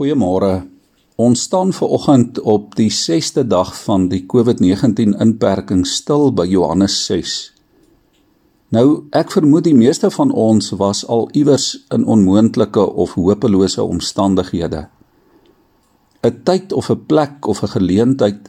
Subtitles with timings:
[0.00, 0.62] Goeiemôre.
[1.20, 6.94] Ons staan ver oggend op die 6ste dag van die COVID-19 inperking stil by Johannes
[7.04, 7.34] 6.
[8.72, 14.86] Nou, ek vermoed die meeste van ons was al iewers in onmoontlike of hopelose omstandighede.
[16.24, 18.48] 'n Tyd of 'n plek of 'n geleentheid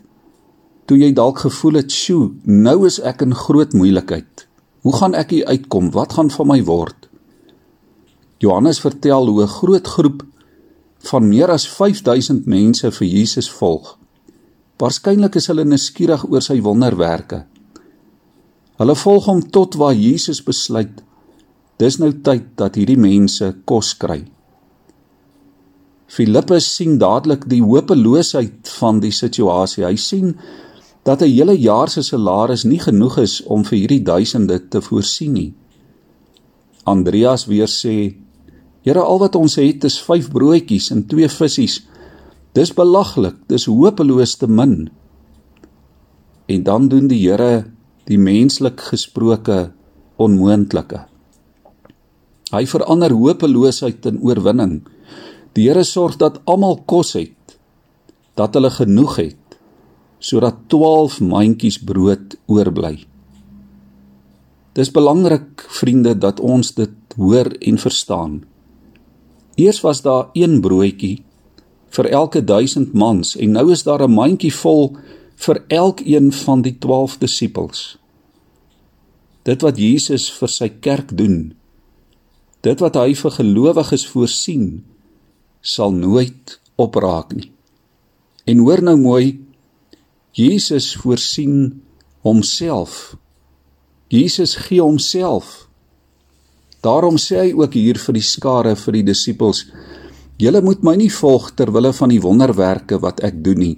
[0.87, 4.47] toe jy dalk gevoel het, "Sjoe, nou is ek in groot moeilikheid.
[4.81, 5.91] Hoe gaan ek hier uitkom?
[5.91, 7.09] Wat gaan van my word?"
[8.39, 10.23] Johannes vertel hoe 'n groot groep
[11.09, 13.97] van meer as 5000 mense vir Jesus volg.
[14.81, 17.43] Waarskynlik is hulle nuuskierig oor sy wonderwerke.
[18.81, 21.01] Hulle volg hom tot waar Jesus besluit
[21.81, 24.19] dis nou tyd dat hierdie mense kos kry.
[26.11, 29.85] Filippus sien dadelik die hopeloosheid van die situasie.
[29.87, 30.35] Hy sien
[31.07, 35.33] dat 'n hele jaar se salaris nie genoeg is om vir hierdie duisende te voorsien
[35.33, 35.53] nie.
[36.83, 38.15] Andreas weer sê
[38.81, 41.83] Here, al wat ons het is 5 broodjies en 2 visse.
[42.57, 44.89] Dis belaglik, dis hopeloos te min.
[46.49, 47.69] En dan doen die Here
[48.09, 49.71] die menslik gesproke
[50.19, 51.05] onmoontlike.
[52.51, 54.81] Hy verander hopeloosheid in oorwinning.
[55.55, 57.55] Die Here sorg dat almal kos het,
[58.35, 59.57] dat hulle genoeg het,
[60.19, 62.97] sodat 12 mandjies brood oorbly.
[64.75, 68.41] Dis belangrik, vriende, dat ons dit hoor en verstaan.
[69.55, 71.23] Eers was daar een broodjie
[71.91, 74.97] vir elke 1000 mans en nou is daar 'n mandjie vol
[75.35, 77.97] vir elkeen van die 12 disippels.
[79.43, 81.53] Dit wat Jesus vir sy kerk doen,
[82.61, 84.83] dit wat hy vir gelowiges voorsien,
[85.61, 87.51] sal nooit opraak nie.
[88.45, 89.39] En hoor nou mooi,
[90.31, 91.81] Jesus voorsien
[92.21, 93.15] homself.
[94.07, 95.70] Jesus gee homself
[96.81, 99.65] Daarom sê hy ook hier vir die skare vir die disippels:
[100.41, 103.75] Julle moet my nie volg ter wille van die wonderwerke wat ek doen nie.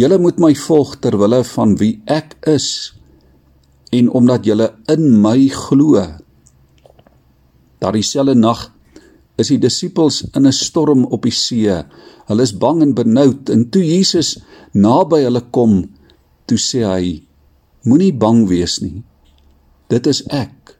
[0.00, 2.94] Julle moet my volg ter wille van wie ek is
[3.92, 6.00] en omdat julle in my glo.
[7.82, 8.70] Daardie selfde nag
[9.36, 11.84] is die disippels in 'n storm op die see.
[12.28, 14.38] Hulle is bang en benoud en toe Jesus
[14.72, 15.90] naby hulle kom,
[16.46, 17.22] toe sê hy:
[17.84, 19.02] Moenie bang wees nie.
[19.88, 20.78] Dit is ek.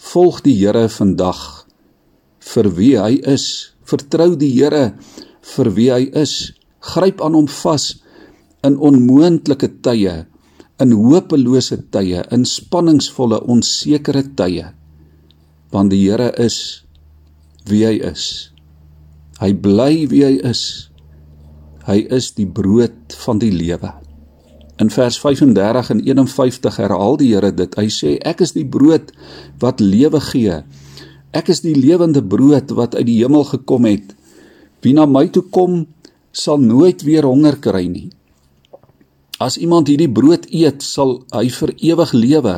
[0.00, 1.40] Volg die Here vandag
[2.40, 3.44] vir wie hy is.
[3.84, 4.94] Vertrou die Here
[5.52, 6.52] vir wie hy is.
[6.80, 7.92] Gryp aan hom vas
[8.64, 10.24] in onmoontlike tye,
[10.80, 14.70] in hopelose tye, in spanningsvolle, onsekere tye.
[15.72, 16.82] Want die Here is
[17.68, 18.50] wie hy is.
[19.40, 20.62] Hy bly wie hy is.
[21.84, 23.92] Hy is die brood van die lewe.
[24.80, 27.74] In vers 35 en 51 herhaal die Here dit.
[27.76, 29.12] Hy sê ek is die brood
[29.60, 30.62] wat lewe gee.
[31.36, 34.14] Ek is die lewende brood wat uit die hemel gekom het.
[34.80, 35.84] Wie na my toe kom,
[36.32, 38.08] sal nooit weer honger kry nie.
[39.40, 42.56] As iemand hierdie brood eet, sal hy vir ewig lewe.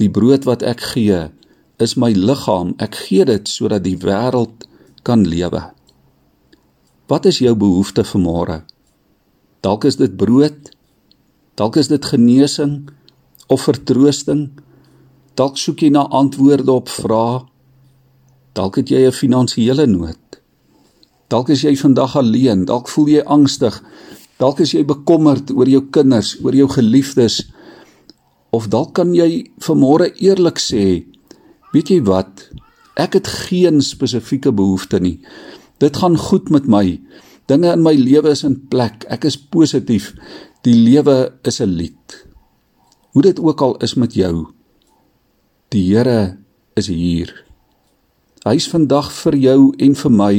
[0.00, 1.24] Die brood wat ek gee,
[1.80, 2.76] is my liggaam.
[2.84, 4.68] Ek gee dit sodat die wêreld
[5.04, 5.64] kan lewe.
[7.08, 8.60] Wat is jou behoefte vir môre?
[9.64, 10.73] Dalk is dit brood,
[11.54, 12.88] Dalk is dit genesing
[13.46, 14.48] of vertroosting.
[15.38, 17.44] Dalk soek jy na antwoorde op vrae.
[18.54, 20.18] Dalk het jy 'n finansiële nood.
[21.28, 23.82] Dalk is jy vandag alleen, dalk voel jy angstig.
[24.38, 27.40] Dalk is jy bekommerd oor jou kinders, oor jou geliefdes.
[28.50, 31.04] Of dalk kan jy vanmôre eerlik sê,
[31.72, 32.50] weet jy wat?
[32.96, 35.20] Ek het geen spesifieke behoefte nie.
[35.78, 37.00] Dit gaan goed met my.
[37.46, 39.04] Dinge in my lewe is in plek.
[39.12, 40.12] Ek is positief.
[40.64, 42.24] Die lewe is 'n lied.
[43.12, 44.48] Hoe dit ook al is met jou,
[45.68, 46.38] die Here
[46.74, 47.44] is hier.
[48.44, 50.34] Hy's vandag vir jou en vir my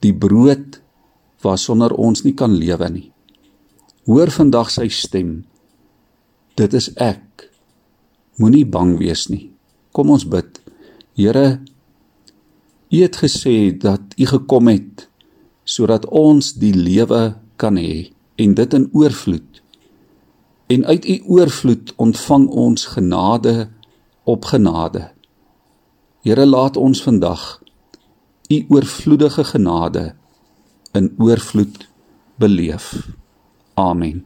[0.00, 0.80] die brood
[1.42, 3.12] waarsonder ons nie kan lewe nie.
[4.06, 5.44] Hoor vandag sy stem.
[6.54, 7.50] Dit is ek.
[8.38, 9.50] Moenie bang wees nie.
[9.92, 10.60] Kom ons bid.
[11.16, 11.60] Here,
[12.92, 15.08] U het gesê dat U gekom het
[15.66, 19.62] sodat ons die lewe kan hê en dit in oorvloed.
[20.70, 23.68] En uit u oorvloed ontvang ons genade
[24.24, 25.10] op genade.
[26.26, 27.42] Here laat ons vandag
[28.50, 30.14] u oorvloedige genade
[30.94, 31.88] in oorvloed
[32.38, 33.08] beleef.
[33.74, 34.24] Amen.